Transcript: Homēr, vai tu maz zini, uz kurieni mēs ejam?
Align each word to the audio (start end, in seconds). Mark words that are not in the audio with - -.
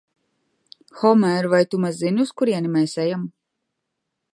Homēr, 1.01 1.49
vai 1.53 1.61
tu 1.75 1.83
maz 1.85 1.95
zini, 2.01 2.27
uz 2.27 2.35
kurieni 2.41 2.77
mēs 2.79 3.01
ejam? 3.07 3.33